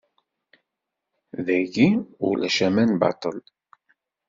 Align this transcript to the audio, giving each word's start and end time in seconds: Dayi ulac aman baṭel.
Dayi 1.45 1.87
ulac 2.27 2.57
aman 2.67 2.91
baṭel. 3.01 3.37